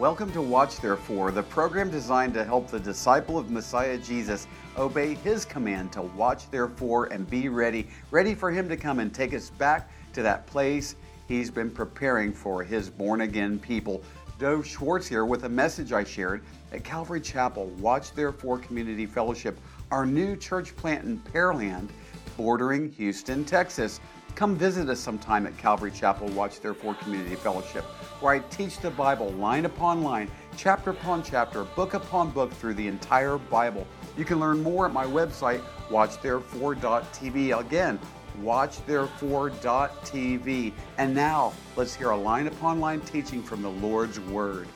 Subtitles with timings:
[0.00, 4.46] Welcome to Watch Therefore, the program designed to help the disciple of Messiah Jesus
[4.78, 9.12] obey his command to watch therefore and be ready, ready for him to come and
[9.12, 10.96] take us back to that place
[11.28, 14.02] he's been preparing for his born again people.
[14.38, 19.60] Dove Schwartz here with a message I shared at Calvary Chapel, Watch Therefore Community Fellowship,
[19.90, 21.90] our new church plant in Pearland,
[22.38, 24.00] bordering Houston, Texas.
[24.34, 27.84] Come visit us sometime at Calvary Chapel, Watch Therefore Community Fellowship,
[28.20, 32.74] where I teach the Bible line upon line, chapter upon chapter, book upon book through
[32.74, 33.86] the entire Bible.
[34.16, 37.58] You can learn more at my website, watchtherefore.tv.
[37.58, 37.98] Again,
[38.42, 40.72] watchtherefore.tv.
[40.98, 44.68] And now, let's hear a line upon line teaching from the Lord's Word.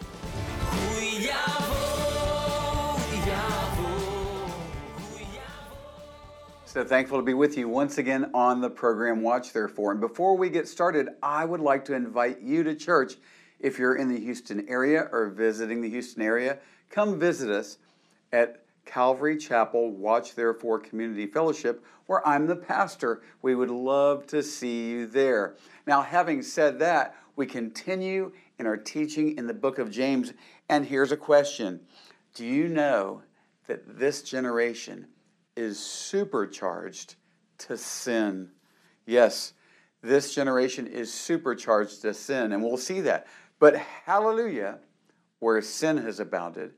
[6.74, 9.92] So thankful to be with you once again on the program Watch Therefore.
[9.92, 13.14] And before we get started, I would like to invite you to church.
[13.60, 16.58] If you're in the Houston area or visiting the Houston area,
[16.90, 17.78] come visit us
[18.32, 23.22] at Calvary Chapel Watch Therefore Community Fellowship, where I'm the pastor.
[23.40, 25.54] We would love to see you there.
[25.86, 30.32] Now, having said that, we continue in our teaching in the book of James.
[30.68, 31.82] And here's a question
[32.34, 33.22] Do you know
[33.68, 35.06] that this generation
[35.56, 37.16] is supercharged
[37.58, 38.50] to sin.
[39.06, 39.52] Yes,
[40.02, 43.26] this generation is supercharged to sin, and we'll see that.
[43.58, 44.78] But hallelujah,
[45.38, 46.72] where sin has abounded,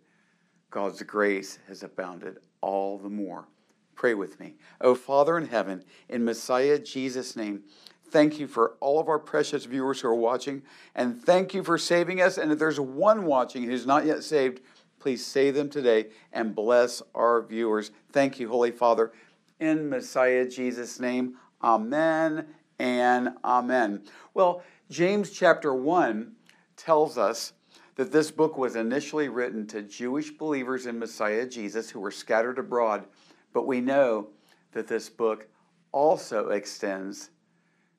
[0.71, 3.49] God's grace has abounded all the more.
[3.95, 4.55] Pray with me.
[4.81, 7.63] Oh, Father in heaven, in Messiah Jesus' name,
[8.11, 10.63] thank you for all of our precious viewers who are watching,
[10.95, 12.37] and thank you for saving us.
[12.37, 14.61] And if there's one watching who's not yet saved,
[15.07, 17.93] Please say them today and bless our viewers.
[18.11, 19.13] Thank you, Holy Father.
[19.61, 22.49] In Messiah Jesus' name, amen
[22.81, 24.03] and amen.
[24.35, 26.33] Well, James chapter 1
[26.77, 27.53] tells us
[27.95, 32.59] that this book was initially written to Jewish believers in Messiah Jesus who were scattered
[32.59, 33.05] abroad,
[33.53, 34.31] but we know
[34.73, 35.47] that this book
[35.93, 37.31] also extends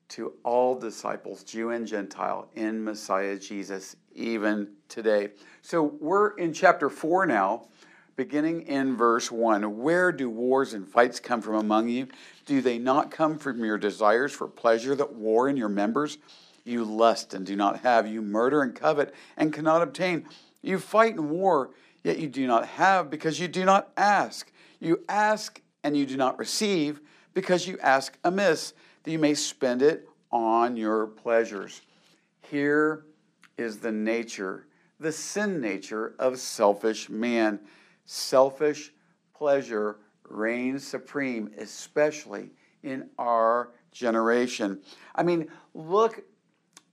[0.08, 5.28] to all disciples, Jew and Gentile, in Messiah Jesus, even today.
[5.62, 7.68] So we're in chapter 4 now,
[8.16, 9.78] beginning in verse 1.
[9.78, 12.08] Where do wars and fights come from among you?
[12.44, 16.18] Do they not come from your desires for pleasure that war in your members?
[16.64, 18.06] You lust and do not have.
[18.06, 20.26] You murder and covet and cannot obtain.
[20.60, 21.70] You fight and war,
[22.02, 24.50] yet you do not have because you do not ask.
[24.80, 27.00] You ask and you do not receive
[27.34, 31.80] because you ask amiss that you may spend it on your pleasures.
[32.50, 33.04] Here
[33.58, 34.66] is the nature,
[34.98, 37.60] the sin nature of selfish man.
[38.06, 38.92] Selfish
[39.34, 39.98] pleasure
[40.28, 42.50] reigns supreme, especially
[42.82, 44.80] in our generation.
[45.14, 46.22] I mean, look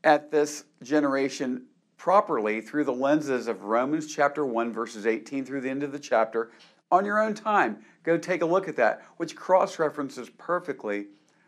[0.04, 1.66] at this generation
[1.98, 6.00] properly through the lenses of Romans chapter 1, verses 18 through the end of the
[6.00, 6.52] chapter
[6.92, 7.78] on your own time.
[8.04, 11.08] Go take a look at that, which cross references perfectly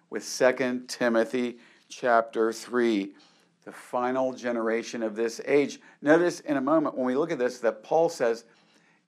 [0.09, 1.57] with 2 Timothy
[1.89, 3.13] chapter 3
[3.67, 5.81] the final generation of this age.
[6.01, 8.45] Notice in a moment when we look at this that Paul says,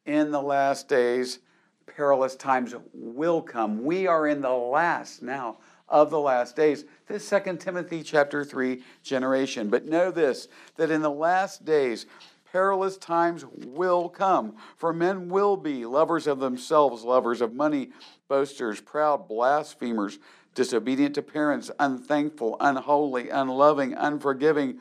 [0.06, 1.40] in the last days,
[1.88, 3.86] perilous times will come.
[3.86, 6.84] We are in the last now of the last days.
[7.08, 9.69] This Second Timothy chapter 3 generation.
[9.69, 12.06] But know this that in the last days,
[12.52, 14.58] perilous times will come.
[14.75, 17.92] For men will be lovers of themselves, lovers of money,
[18.28, 20.19] boasters, proud, blasphemers
[20.56, 24.80] disobedient to parents, unthankful, unholy, unloving, unforgiving,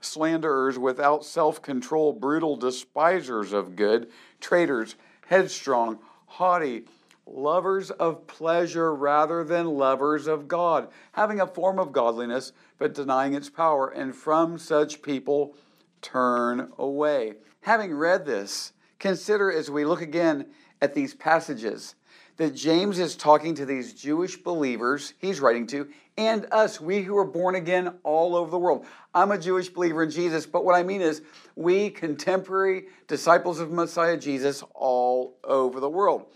[0.00, 4.96] slanderers, without self control, brutal, despisers of good, traitors,
[5.26, 6.84] headstrong, haughty,
[7.26, 13.34] lovers of pleasure rather than lovers of God, having a form of godliness but denying
[13.34, 15.54] its power, and from such people
[16.00, 17.34] turn away.
[17.60, 20.46] Having read this, consider as we look again
[20.80, 21.94] at these passages
[22.36, 25.88] that James is talking to these Jewish believers he's writing to
[26.18, 28.84] and us, we who are born again all over the world.
[29.14, 31.22] I'm a Jewish believer in Jesus, but what I mean is
[31.56, 36.26] we contemporary disciples of Messiah Jesus all over the world.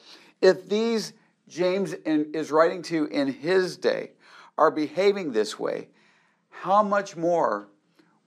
[0.41, 1.13] If these
[1.49, 4.13] James is writing to in his day
[4.57, 5.89] are behaving this way,
[6.49, 7.69] how much more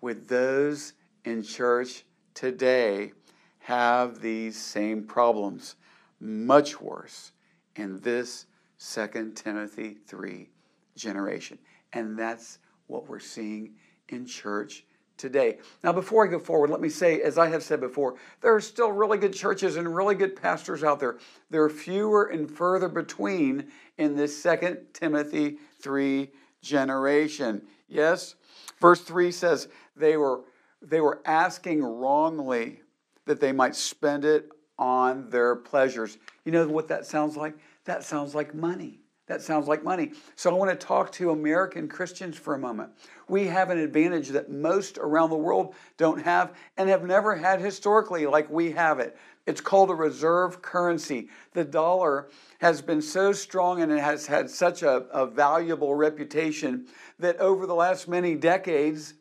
[0.02, 0.94] would those
[1.26, 2.06] in church
[2.36, 3.14] today
[3.60, 5.76] have these same problems?
[6.20, 7.32] Much worse
[7.80, 8.46] in this
[8.78, 10.50] Second Timothy 3
[10.96, 11.58] generation.
[11.94, 13.76] And that's what we're seeing
[14.10, 14.86] in church
[15.18, 15.60] today.
[15.84, 18.62] Now, before I go forward, let me say, as I have said before, there are
[18.62, 21.18] still really good churches and really good pastors out there.
[21.50, 23.68] There are fewer and further between
[23.98, 26.30] in this Second Timothy 3
[26.62, 27.64] generation.
[27.88, 28.36] Yes?
[28.80, 30.42] Verse 3 says, they were,
[30.82, 32.82] they were asking wrongly
[33.26, 36.18] that they might spend it on their pleasures.
[36.46, 37.56] You know what that sounds like?
[37.90, 39.00] That sounds like money.
[39.26, 40.12] That sounds like money.
[40.36, 42.92] So I want to talk to American Christians for a moment.
[43.28, 47.60] We have an advantage that most around the world don't have and have never had
[47.60, 49.18] historically, like we have it.
[49.48, 51.30] It's called a reserve currency.
[51.54, 56.86] The dollar has been so strong and it has had such a, a valuable reputation
[57.18, 59.16] that over the last many decades,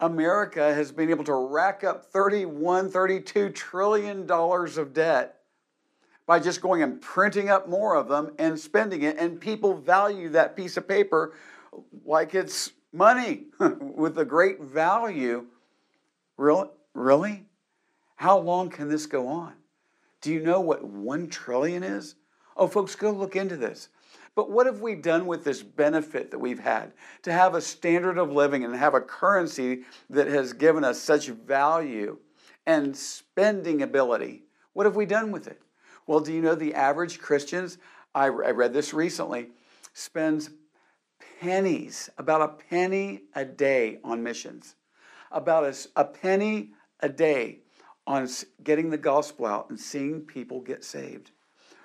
[0.00, 5.39] America has been able to rack up 31, 32 trillion dollars of debt
[6.30, 9.18] by just going and printing up more of them and spending it.
[9.18, 11.34] And people value that piece of paper
[12.04, 13.46] like it's money
[13.80, 15.46] with a great value.
[16.36, 16.68] Really?
[16.94, 17.46] Really?
[18.14, 19.54] How long can this go on?
[20.20, 22.14] Do you know what one trillion is?
[22.56, 23.88] Oh, folks, go look into this.
[24.36, 26.92] But what have we done with this benefit that we've had
[27.22, 29.80] to have a standard of living and have a currency
[30.10, 32.18] that has given us such value
[32.66, 34.44] and spending ability?
[34.74, 35.60] What have we done with it?
[36.06, 37.78] Well, do you know the average Christians,
[38.14, 39.48] I, I read this recently,
[39.92, 40.50] spends
[41.40, 44.76] pennies, about a penny a day on missions,
[45.30, 46.70] about a, a penny
[47.00, 47.60] a day
[48.06, 48.28] on
[48.62, 51.30] getting the gospel out and seeing people get saved.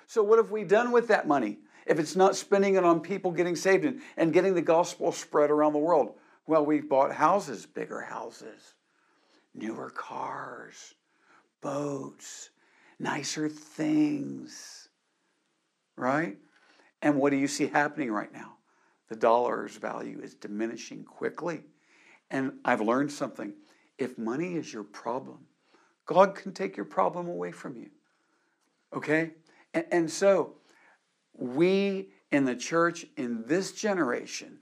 [0.06, 3.30] So, what have we done with that money if it's not spending it on people
[3.30, 6.14] getting saved and, and getting the gospel spread around the world?
[6.46, 8.74] Well, we've bought houses, bigger houses,
[9.54, 10.94] newer cars,
[11.60, 12.50] boats,
[12.98, 14.88] nicer things,
[15.96, 16.36] right?
[17.02, 18.56] And what do you see happening right now?
[19.08, 21.62] The dollar's value is diminishing quickly.
[22.30, 23.54] And I've learned something.
[23.98, 25.46] If money is your problem,
[26.06, 27.90] God can take your problem away from you.
[28.92, 29.32] Okay?
[29.74, 30.54] And, and so,
[31.34, 34.58] we in the church in this generation,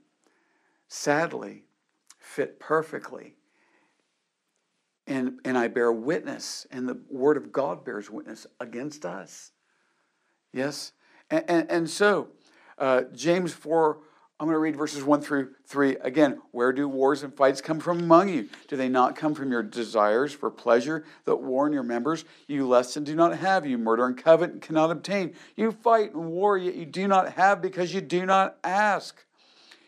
[0.87, 1.63] sadly,
[2.19, 3.35] fit perfectly
[5.07, 9.51] and, and I bear witness, and the Word of God bears witness against us.
[10.51, 10.93] Yes?
[11.29, 12.29] And, and, and so,
[12.77, 13.99] uh, James 4,
[14.37, 15.97] I'm going to read verses 1 through 3.
[16.01, 18.49] Again, where do wars and fights come from among you?
[18.67, 22.25] Do they not come from your desires for pleasure that warn your members?
[22.47, 23.65] You lust and do not have.
[23.65, 25.35] You murder and covet and cannot obtain.
[25.55, 29.23] You fight and war, yet you do not have because you do not ask.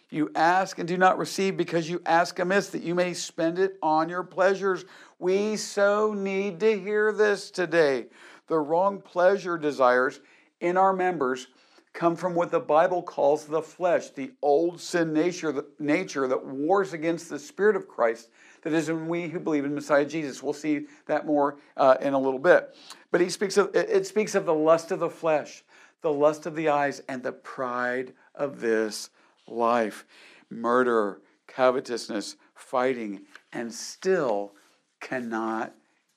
[0.09, 3.77] You ask and do not receive because you ask amiss, that you may spend it
[3.83, 4.85] on your pleasures.
[5.19, 8.05] We so need to hear this today.
[8.47, 10.19] The wrong pleasure desires
[10.61, 11.47] in our members
[11.93, 16.93] come from what the Bible calls the flesh, the old sin nature, nature that wars
[16.93, 18.29] against the Spirit of Christ
[18.61, 20.43] that is in we who believe in Messiah Jesus.
[20.43, 22.75] We'll see that more uh, in a little bit.
[23.09, 25.63] But he speaks of it speaks of the lust of the flesh,
[26.01, 29.09] the lust of the eyes, and the pride of this
[29.47, 30.05] life.
[30.51, 33.21] Murder, covetousness, fighting,
[33.51, 34.53] and still
[34.99, 35.73] cannot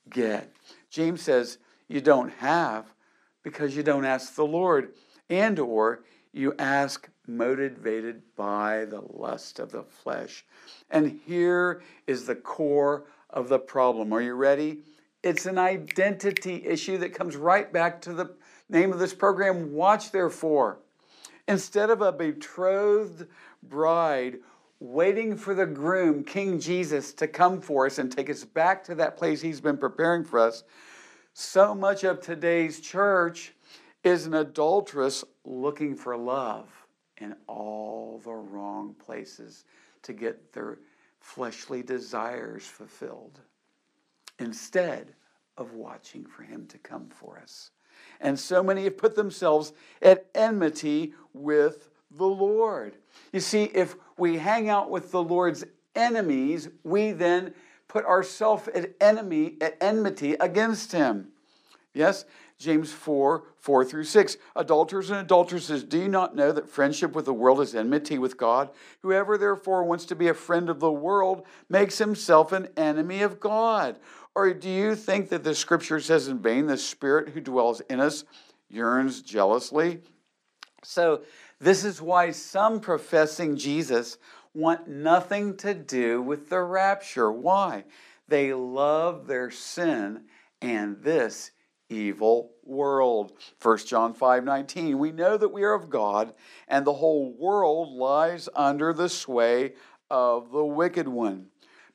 [0.08, 0.52] get.
[0.90, 2.86] James says you don't have
[3.42, 4.92] because you don't ask the Lord
[5.28, 10.44] and or you ask motivated by the lust of the flesh.
[10.90, 14.12] And here is the core of the problem.
[14.12, 14.82] Are you ready?
[15.22, 18.34] It's an identity issue that comes right back to the
[18.68, 20.78] name of this program, Watch Therefore.
[21.46, 23.26] Instead of a betrothed
[23.62, 24.38] bride
[24.80, 28.94] waiting for the groom, King Jesus, to come for us and take us back to
[28.96, 30.64] that place he's been preparing for us,
[31.34, 33.52] so much of today's church
[34.02, 36.68] is an adulteress looking for love
[37.18, 39.64] in all the wrong places
[40.02, 40.78] to get their
[41.20, 43.40] fleshly desires fulfilled
[44.38, 45.12] instead
[45.58, 47.70] of watching for him to come for us.
[48.20, 52.96] And so many have put themselves at enmity with the Lord.
[53.32, 55.64] You see, if we hang out with the Lord's
[55.96, 57.54] enemies, we then
[57.88, 61.28] put ourselves at enemy at enmity against him.
[61.92, 62.24] Yes,
[62.58, 64.36] James 4, 4 through 6.
[64.54, 68.36] Adulterers and adulteresses, do you not know that friendship with the world is enmity with
[68.36, 68.70] God?
[69.02, 73.40] Whoever therefore wants to be a friend of the world makes himself an enemy of
[73.40, 73.98] God.
[74.36, 77.98] Or do you think that the scripture says in vain, the spirit who dwells in
[77.98, 78.24] us
[78.68, 80.00] yearns jealously?
[80.84, 81.22] So
[81.60, 84.16] this is why some professing Jesus
[84.54, 87.30] want nothing to do with the rapture.
[87.30, 87.84] Why?
[88.28, 90.24] They love their sin
[90.62, 91.50] and this
[91.90, 93.32] evil world.
[93.60, 94.98] 1 John 5 19.
[94.98, 96.32] We know that we are of God,
[96.66, 99.74] and the whole world lies under the sway
[100.10, 101.46] of the wicked one.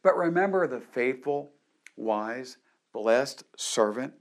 [0.04, 1.54] But remember the faithful,
[1.96, 2.58] wise,
[2.94, 4.14] blessed servant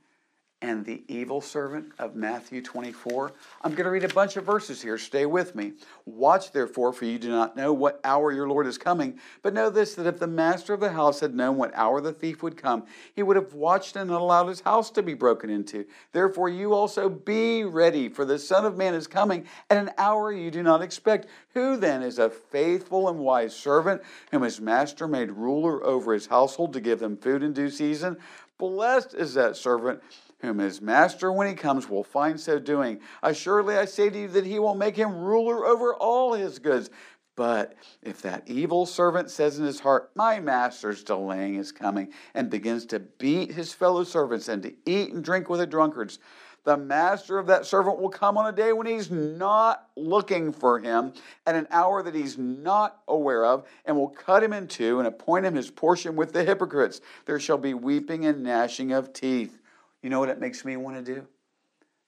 [0.65, 3.33] and the evil servant of Matthew 24?
[3.61, 4.97] I'm going to read a bunch of verses here.
[4.97, 5.75] Stay with me.
[6.07, 9.21] Watch therefore, for you do not know what hour your Lord is coming.
[9.43, 12.15] But know this that if the master of the house had known what hour the
[12.15, 15.85] thief would come, he would have watched and allowed his house to be broken into.
[16.13, 20.33] Therefore, you also be ready, for the Son of Man is coming at an hour
[20.33, 21.27] you do not expect.
[21.53, 26.27] Who then is a faithful and wise servant whom his master made ruler over his
[26.27, 28.17] household to give them food in due season?
[28.57, 30.01] Blessed is that servant
[30.45, 33.01] whom his master, when he comes, will find so doing.
[33.23, 36.91] Assuredly, I say to you that he will make him ruler over all his goods.
[37.37, 42.49] But if that evil servant says in his heart, My master's delaying his coming, and
[42.49, 46.21] begins to beat his fellow servants and to eat and drink with the drunkards,
[46.65, 50.79] the master of that servant will come on a day when he's not looking for
[50.79, 51.13] him,
[51.47, 55.07] at an hour that he's not aware of, and will cut him in two and
[55.07, 57.03] appoint him his portion with the hypocrites.
[57.27, 59.61] There shall be weeping and gnashing of teeth.
[60.05, 61.21] You know what it makes me want to do?
[61.21, 61.27] It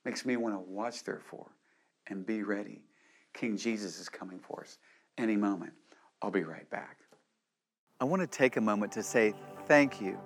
[0.05, 1.47] makes me want to watch, therefore,
[2.09, 2.83] and be ready.
[3.33, 4.77] King Jesus is coming for us
[5.17, 5.73] any moment.
[6.21, 6.99] I'll be right back.
[7.99, 9.33] I want to take a moment to say
[9.67, 10.21] thank you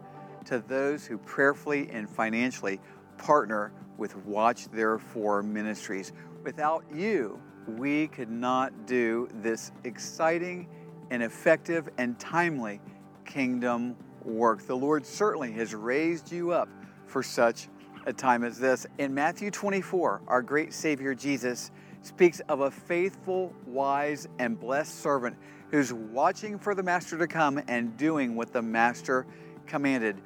[0.46, 2.80] to those who prayerfully and financially
[3.18, 6.12] partner with Watch Therefore Ministries.
[6.42, 10.66] Without you, we could not do this exciting
[11.12, 12.80] and effective and timely
[13.24, 14.66] kingdom work.
[14.66, 16.68] The Lord certainly has raised you up
[17.10, 17.68] for such
[18.06, 18.86] a time as this.
[18.98, 21.70] In Matthew 24, our great Savior Jesus
[22.02, 25.36] speaks of a faithful, wise, and blessed servant
[25.70, 29.26] who's watching for the Master to come and doing what the Master
[29.66, 30.16] commanded.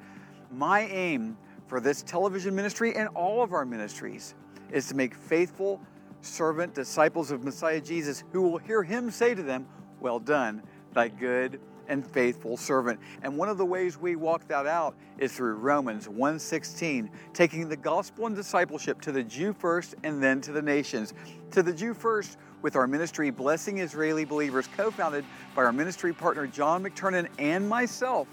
[0.51, 1.37] My aim
[1.67, 4.35] for this television ministry and all of our ministries
[4.71, 5.81] is to make faithful
[6.21, 9.67] servant disciples of Messiah Jesus who will hear him say to them,
[9.99, 10.63] Well done,
[10.93, 12.99] thy good and faithful servant.
[13.23, 17.77] And one of the ways we walk that out is through Romans 1:16, taking the
[17.77, 21.13] gospel and discipleship to the Jew first and then to the nations.
[21.51, 25.23] To the Jew first with our ministry Blessing Israeli Believers co-founded
[25.55, 28.27] by our ministry partner John McTernan and myself.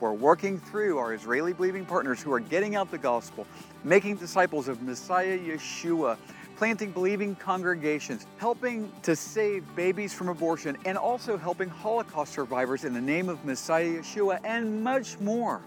[0.00, 3.46] We're working through our Israeli believing partners who are getting out the gospel,
[3.84, 6.16] making disciples of Messiah Yeshua
[6.62, 12.94] planting believing congregations, helping to save babies from abortion, and also helping Holocaust survivors in
[12.94, 15.60] the name of Messiah Yeshua, and much more.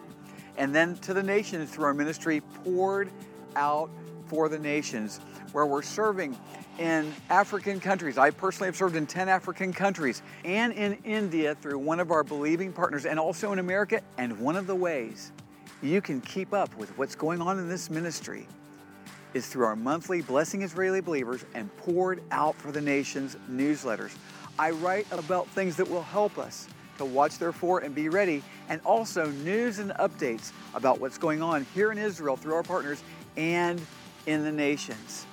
[0.56, 3.12] And then to the nations through our ministry, poured
[3.58, 3.90] out
[4.28, 5.20] for the nations,
[5.52, 6.38] where we're serving
[6.80, 8.18] in African countries.
[8.18, 12.24] I personally have served in 10 African countries and in India through one of our
[12.24, 14.00] believing partners, and also in America.
[14.18, 15.34] And one of the ways
[15.84, 18.48] you can keep up with what's going on in this ministry
[19.36, 24.16] is through our monthly Blessing Israeli Believers and Poured Out for the Nations newsletters.
[24.58, 28.80] I write about things that will help us to watch therefore and be ready, and
[28.86, 33.04] also news and updates about what's going on here in Israel through our partners
[33.36, 33.82] and
[34.26, 35.26] in the nations.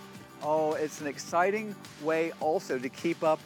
[0.42, 3.38] Oh, it's an exciting way also to keep up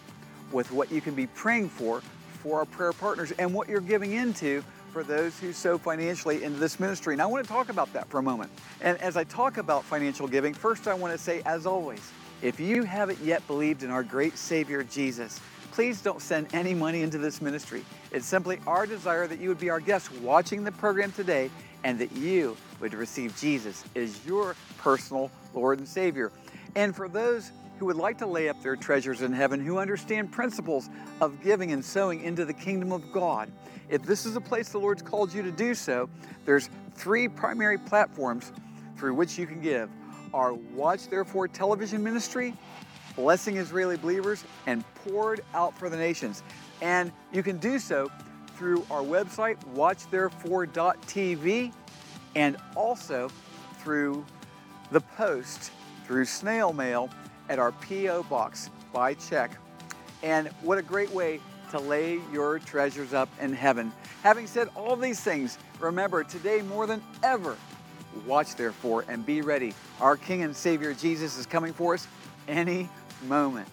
[0.52, 2.00] with what you can be praying for
[2.42, 4.64] for our prayer partners and what you're giving into
[4.96, 7.12] for those who sow financially into this ministry.
[7.12, 8.50] And I want to talk about that for a moment.
[8.80, 12.00] And as I talk about financial giving, first I want to say, as always,
[12.40, 15.38] if you haven't yet believed in our great Savior Jesus,
[15.70, 17.84] please don't send any money into this ministry.
[18.10, 21.50] It's simply our desire that you would be our guest watching the program today
[21.84, 26.32] and that you would receive Jesus as your personal Lord and Savior.
[26.74, 30.32] And for those who would like to lay up their treasures in heaven, who understand
[30.32, 30.88] principles
[31.20, 33.50] of giving and sowing into the kingdom of God,
[33.88, 36.08] if this is a place the Lord's called you to do so,
[36.44, 38.52] there's three primary platforms
[38.96, 39.90] through which you can give.
[40.34, 42.54] Our Watch Therefore television ministry,
[43.14, 46.42] Blessing Israeli Believers, and Poured Out for the Nations.
[46.82, 48.10] And you can do so
[48.56, 51.72] through our website, watchtherefore.tv,
[52.34, 53.30] and also
[53.78, 54.24] through
[54.90, 55.70] the post,
[56.06, 57.10] through snail mail
[57.48, 58.24] at our P.O.
[58.24, 59.52] box by check.
[60.22, 63.92] And what a great way to lay your treasures up in heaven.
[64.22, 67.56] Having said all these things, remember today more than ever,
[68.26, 69.74] watch therefore and be ready.
[70.00, 72.06] Our King and Savior Jesus is coming for us
[72.48, 72.88] any
[73.26, 73.68] moment.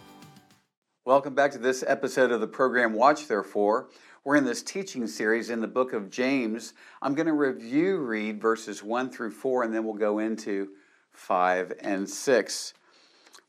[1.06, 3.90] Welcome back to this episode of the program Watch Therefore.
[4.24, 6.74] We're in this teaching series in the book of James.
[7.02, 10.70] I'm going to review read verses 1 through 4 and then we'll go into
[11.12, 12.74] 5 and 6.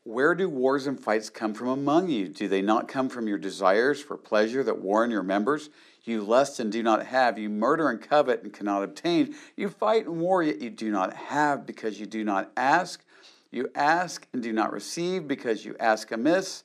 [0.05, 2.27] Where do wars and fights come from among you?
[2.27, 5.71] Do they not come from your desires for pleasure that war in your members?
[6.03, 7.39] You lust and do not have.
[7.39, 9.33] You murder and covet and cannot obtain.
[9.57, 13.03] You fight and war, yet you do not have because you do not ask.
[13.49, 16.63] You ask and do not receive because you ask amiss,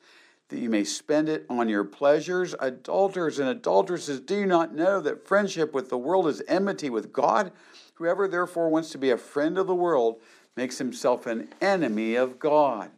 [0.50, 2.54] that you may spend it on your pleasures.
[2.60, 7.10] Adulterers and adulteresses, do you not know that friendship with the world is enmity with
[7.10, 7.52] God?
[7.94, 10.20] Whoever therefore wants to be a friend of the world
[10.56, 12.90] makes himself an enemy of God.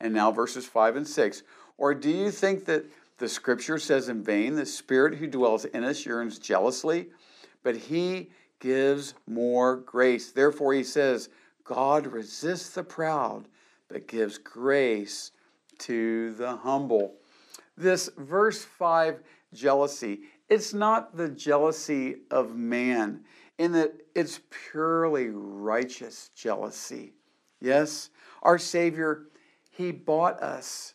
[0.00, 1.42] And now verses 5 and 6.
[1.78, 2.86] Or do you think that
[3.18, 7.08] the scripture says in vain, the spirit who dwells in us yearns jealously,
[7.62, 10.32] but he gives more grace.
[10.32, 11.30] Therefore, he says,
[11.64, 13.48] God resists the proud,
[13.88, 15.32] but gives grace
[15.78, 17.14] to the humble.
[17.76, 19.20] This verse 5
[19.52, 23.24] jealousy, it's not the jealousy of man,
[23.58, 27.14] in that it's purely righteous jealousy.
[27.60, 28.10] Yes,
[28.42, 29.26] our Savior,
[29.76, 30.94] He bought us,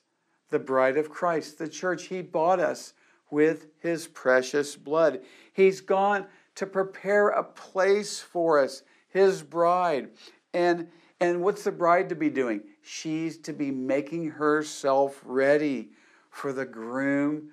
[0.49, 2.93] the bride of Christ, the church, He bought us
[3.29, 5.21] with His precious blood.
[5.53, 10.09] He's gone to prepare a place for us, His bride.
[10.53, 10.87] And,
[11.19, 12.61] and what's the bride to be doing?
[12.81, 15.91] She's to be making herself ready
[16.31, 17.51] for the groom,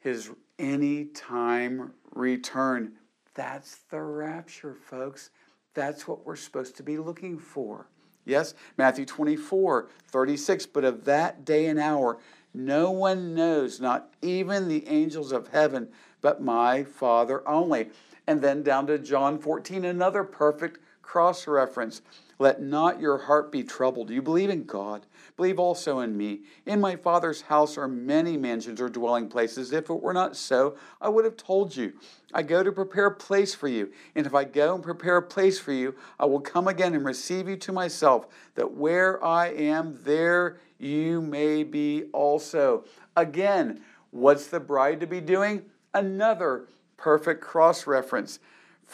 [0.00, 2.92] his anytime return.
[3.34, 5.30] That's the rapture, folks.
[5.74, 7.88] That's what we're supposed to be looking for.
[8.26, 10.66] Yes, Matthew 24, 36.
[10.66, 12.18] But of that day and hour,
[12.52, 15.88] no one knows, not even the angels of heaven,
[16.20, 17.90] but my Father only.
[18.26, 22.02] And then down to John 14, another perfect cross reference.
[22.38, 24.10] Let not your heart be troubled.
[24.10, 25.06] You believe in God.
[25.36, 26.40] Believe also in me.
[26.66, 29.72] In my Father's house are many mansions or dwelling places.
[29.72, 31.94] If it were not so, I would have told you.
[32.34, 33.90] I go to prepare a place for you.
[34.14, 37.04] And if I go and prepare a place for you, I will come again and
[37.04, 42.84] receive you to myself, that where I am, there you may be also.
[43.16, 45.62] Again, what's the bride to be doing?
[45.94, 46.66] Another
[46.98, 48.40] perfect cross reference.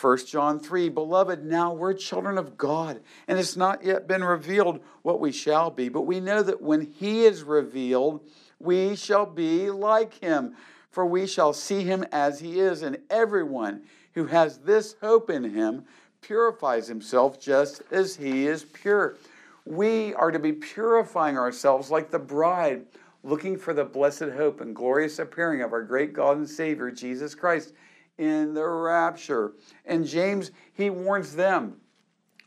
[0.01, 4.81] 1 John 3 Beloved, now we're children of God, and it's not yet been revealed
[5.03, 8.21] what we shall be, but we know that when He is revealed,
[8.59, 10.57] we shall be like Him,
[10.91, 13.83] for we shall see Him as He is, and everyone
[14.15, 15.85] who has this hope in Him
[16.21, 19.17] purifies himself just as He is pure.
[19.65, 22.87] We are to be purifying ourselves like the bride,
[23.23, 27.35] looking for the blessed hope and glorious appearing of our great God and Savior, Jesus
[27.35, 27.73] Christ
[28.19, 29.53] in the rapture.
[29.85, 31.79] And James, he warns them,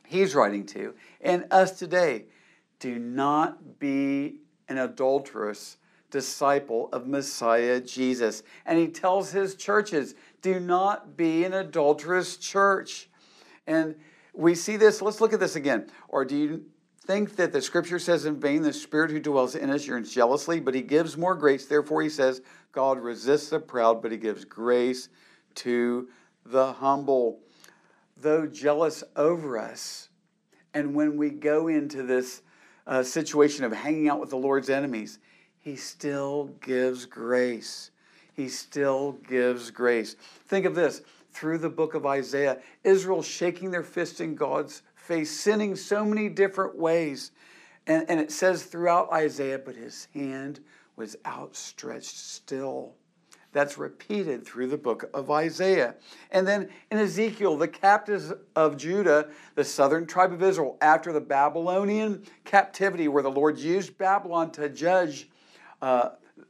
[0.05, 2.25] he's writing to, and us today
[2.79, 5.77] do not be an adulterous
[6.11, 8.43] disciple of Messiah Jesus.
[8.65, 13.09] And he tells his churches, do not be an adulterous church.
[13.67, 13.95] And
[14.33, 15.87] we see this, let's look at this again.
[16.07, 16.65] Or do you
[17.05, 20.59] think that the scripture says in vain, the spirit who dwells in us yearns jealously,
[20.59, 21.65] but he gives more grace.
[21.65, 25.09] Therefore, he says, God resists the proud, but he gives grace
[25.55, 26.09] to
[26.45, 27.39] the humble,
[28.17, 30.09] though jealous over us.
[30.73, 32.41] And when we go into this
[32.87, 35.19] uh, situation of hanging out with the Lord's enemies,
[35.57, 37.91] He still gives grace.
[38.33, 40.15] He still gives grace.
[40.47, 45.31] Think of this through the book of Isaiah Israel shaking their fist in God's face,
[45.31, 47.31] sinning so many different ways.
[47.87, 50.59] And, and it says throughout Isaiah, but his hand
[50.95, 52.95] was outstretched still.
[53.55, 55.95] That's repeated through the book of Isaiah.
[56.29, 61.21] And then in Ezekiel, the captives of Judah, the southern tribe of Israel, after the
[61.21, 65.29] Babylonian captivity, where the Lord used Babylon to judge
[65.81, 66.09] uh,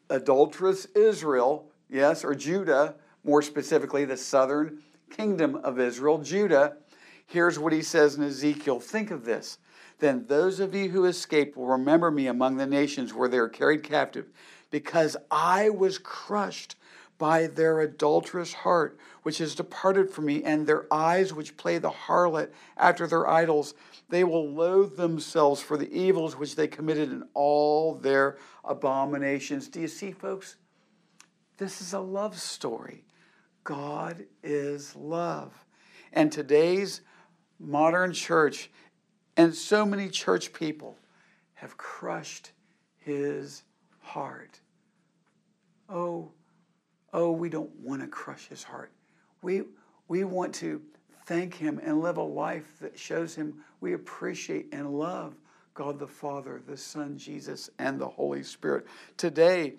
[0.10, 6.78] adulterous Israel, yes, or Judah, more specifically, the southern kingdom of Israel, Judah.
[7.28, 9.60] Here's what he says in Ezekiel Think of this.
[10.00, 13.48] Then those of you who escaped will remember me among the nations where they are
[13.48, 14.26] carried captive,
[14.72, 16.76] because I was crushed
[17.18, 21.90] by their adulterous heart, which has departed from me, and their eyes, which play the
[21.90, 23.74] harlot after their idols.
[24.10, 29.68] They will loathe themselves for the evils which they committed in all their abominations.
[29.68, 30.58] Do you see, folks?
[31.58, 33.06] This is a love story.
[33.64, 35.66] God is love.
[36.12, 37.02] And today's
[37.60, 38.70] modern church
[39.38, 40.98] and so many church people
[41.56, 42.52] have crushed
[42.98, 43.64] his
[44.00, 44.60] heart.
[45.90, 46.32] Oh,
[47.16, 48.92] oh, we don't want to crush his heart.
[49.42, 49.64] We,
[50.10, 50.82] we want to
[51.26, 55.34] thank him and live a life that shows him we appreciate and love
[55.74, 58.86] God the Father, the Son, Jesus, and the Holy Spirit.
[59.16, 59.76] Today,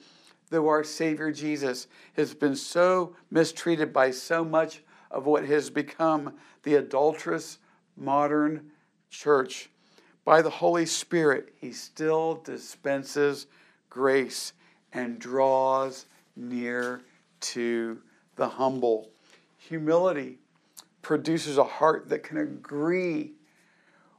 [0.48, 6.32] though our Savior Jesus has been so mistreated by so much of what has become
[6.62, 7.58] the adulterous
[7.98, 8.70] modern
[9.10, 9.68] church,
[10.24, 13.46] by the Holy Spirit, He still dispenses
[13.90, 14.54] grace
[14.94, 17.02] and draws near
[17.40, 18.00] to
[18.36, 19.10] the humble.
[19.58, 20.38] Humility
[21.02, 23.32] produces a heart that can agree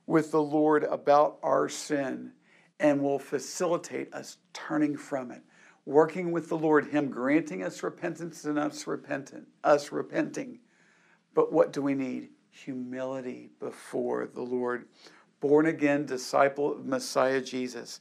[0.06, 2.32] with the Lord about our sin
[2.80, 5.42] and will facilitate us turning from it.
[5.86, 10.60] Working with the Lord, Him granting us repentance and us repentant, us repenting.
[11.34, 12.30] But what do we need?
[12.50, 14.88] Humility before the Lord.
[15.40, 18.00] born again disciple of Messiah Jesus,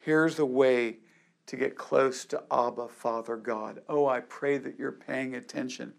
[0.00, 0.98] here's the way
[1.46, 3.82] to get close to Abba, Father God.
[3.88, 5.92] Oh, I pray that you're paying attention.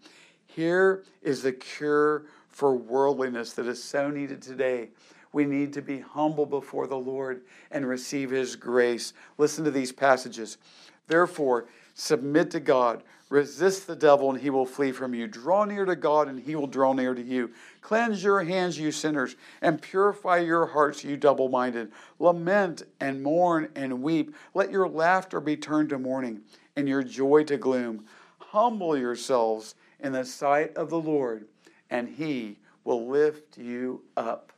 [0.46, 4.88] Here is the cure for worldliness that is so needed today.
[5.32, 9.12] We need to be humble before the Lord and receive His grace.
[9.38, 10.58] Listen to these passages.
[11.06, 15.26] Therefore, submit to God, resist the devil, and he will flee from you.
[15.26, 17.50] Draw near to God, and he will draw near to you.
[17.80, 21.90] Cleanse your hands, you sinners, and purify your hearts, you double minded.
[22.18, 24.34] Lament and mourn and weep.
[24.54, 26.42] Let your laughter be turned to mourning,
[26.76, 28.04] and your joy to gloom.
[28.38, 31.46] Humble yourselves in the sight of the Lord,
[31.90, 34.52] and he will lift you up.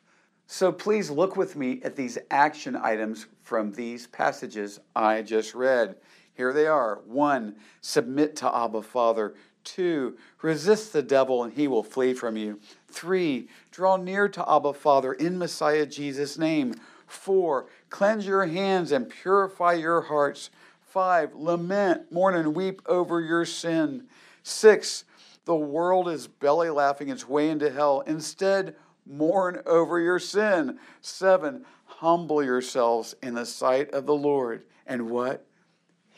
[0.46, 5.96] So please look with me at these action items from these passages I just read.
[6.38, 7.00] Here they are.
[7.04, 9.34] One, submit to Abba Father.
[9.64, 12.60] Two, resist the devil and he will flee from you.
[12.86, 16.76] Three, draw near to Abba Father in Messiah Jesus' name.
[17.08, 20.50] Four, cleanse your hands and purify your hearts.
[20.80, 24.06] Five, lament, mourn, and weep over your sin.
[24.44, 25.02] Six,
[25.44, 28.02] the world is belly laughing its way into hell.
[28.06, 30.78] Instead, mourn over your sin.
[31.00, 34.62] Seven, humble yourselves in the sight of the Lord.
[34.86, 35.44] And what?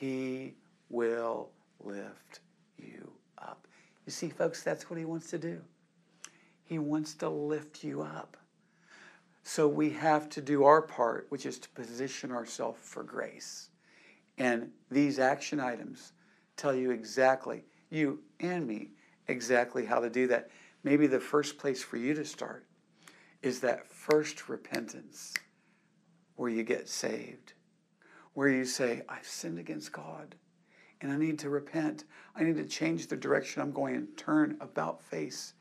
[0.00, 0.54] He
[0.88, 2.40] will lift
[2.78, 3.66] you up.
[4.06, 5.60] You see, folks, that's what He wants to do.
[6.64, 8.38] He wants to lift you up.
[9.42, 13.68] So we have to do our part, which is to position ourselves for grace.
[14.38, 16.14] And these action items
[16.56, 18.92] tell you exactly, you and me,
[19.28, 20.48] exactly how to do that.
[20.82, 22.64] Maybe the first place for you to start
[23.42, 25.34] is that first repentance
[26.36, 27.52] where you get saved
[28.34, 30.34] where you say, I've sinned against God
[31.00, 32.04] and I need to repent.
[32.36, 35.54] I need to change the direction I'm going and turn about face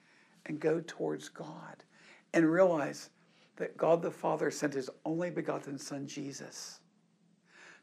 [0.46, 1.84] and go towards God
[2.34, 3.10] and realize
[3.56, 6.80] that God the Father sent his only begotten Son, Jesus,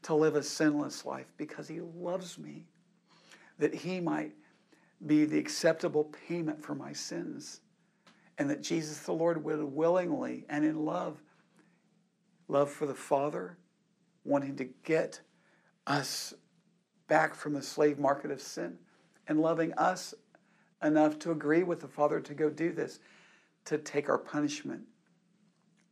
[0.02, 2.64] to live a sinless life because he loves me,
[3.58, 4.32] that he might
[5.06, 7.60] be the acceptable payment for my sins,
[8.38, 11.18] and that Jesus the Lord would willingly and in love,
[12.48, 13.58] love for the Father
[14.26, 15.20] wanting to get
[15.86, 16.34] us
[17.08, 18.76] back from the slave market of sin
[19.28, 20.14] and loving us
[20.82, 22.98] enough to agree with the Father to go do this,
[23.64, 24.82] to take our punishment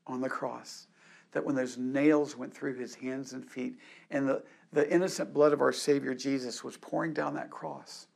[0.06, 0.86] on the cross.
[1.32, 3.78] That when those nails went through his hands and feet
[4.10, 4.42] and the,
[4.72, 8.06] the innocent blood of our Savior Jesus was pouring down that cross,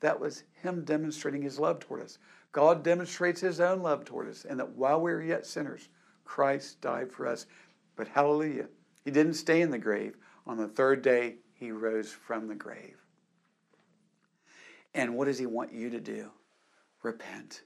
[0.00, 2.18] that was him demonstrating his love toward us.
[2.52, 5.88] God demonstrates his own love toward us, and that while we were yet sinners,
[6.24, 7.46] Christ died for us.
[7.96, 8.68] But hallelujah,
[9.04, 10.16] he didn't stay in the grave.
[10.46, 12.96] On the third day, he rose from the grave.
[14.94, 16.30] And what does he want you to do?
[17.02, 17.62] Repent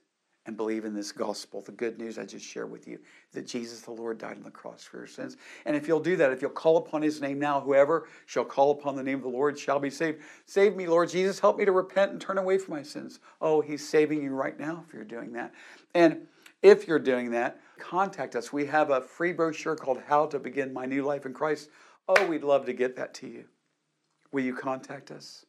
[0.46, 2.98] and believe in this gospel, the good news I just shared with you,
[3.32, 5.38] that Jesus the Lord died on the cross for your sins.
[5.64, 8.72] And if you'll do that, if you'll call upon his name now, whoever shall call
[8.72, 10.20] upon the name of the Lord shall be saved.
[10.44, 11.40] Save me, Lord Jesus.
[11.40, 13.20] Help me to repent and turn away from my sins.
[13.40, 15.54] Oh, he's saving you right now if you're doing that.
[15.94, 16.26] And
[16.60, 18.52] if you're doing that, contact us.
[18.52, 21.70] We have a free brochure called How to Begin My New Life in Christ.
[22.08, 23.44] Oh, we'd love to get that to you.
[24.32, 25.46] Will you contact us?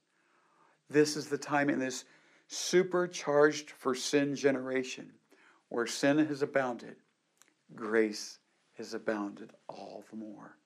[0.90, 2.06] This is the time in this
[2.48, 5.12] supercharged for sin generation
[5.70, 6.96] where sin has abounded,
[7.76, 8.40] grace
[8.78, 10.58] has abounded all the more.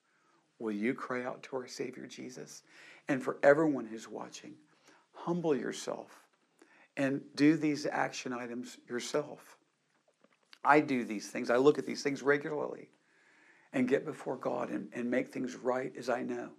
[0.59, 2.63] Will you cry out to our Savior Jesus?
[3.07, 4.55] And for everyone who's watching,
[5.13, 6.25] humble yourself
[6.97, 9.57] and do these action items yourself.
[10.63, 11.49] I do these things.
[11.49, 12.89] I look at these things regularly
[13.73, 16.49] and get before God and, and make things right as I know.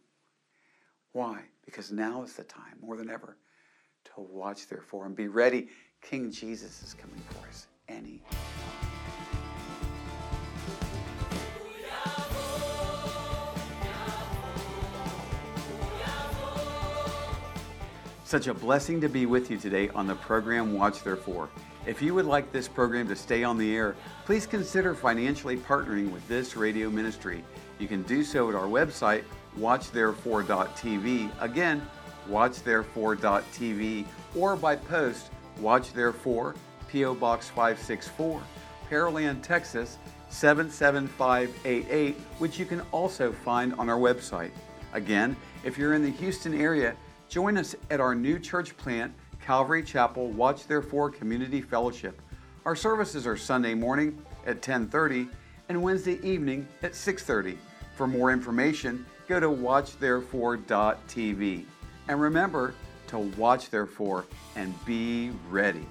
[1.13, 1.43] Why?
[1.65, 3.37] Because now is the time, more than ever,
[4.05, 5.69] to watch therefore and be ready.
[6.03, 8.23] King Jesus is coming for us any
[18.31, 21.49] Such a blessing to be with you today on the program Watch Therefore.
[21.85, 26.13] If you would like this program to stay on the air, please consider financially partnering
[26.13, 27.43] with this radio ministry.
[27.81, 29.25] You can do so at our website,
[29.59, 31.43] watchtherefore.tv.
[31.43, 31.83] Again,
[32.29, 36.55] watchtherefore.tv, or by post, Watch Therefore,
[36.87, 37.17] P.O.
[37.17, 38.41] Box 564,
[38.89, 44.53] Pearland, Texas 77588, which you can also find on our website.
[44.93, 46.95] Again, if you're in the Houston area,
[47.31, 52.21] Join us at our new church plant, Calvary Chapel Watch Therefore Community Fellowship.
[52.67, 55.29] Our services are Sunday morning at 10:30
[55.69, 57.57] and Wednesday evening at 6:30.
[57.95, 61.67] For more information, go to watchtherefore.tv.
[62.09, 62.75] And remember
[63.07, 64.25] to watch therefore
[64.57, 65.87] and be ready.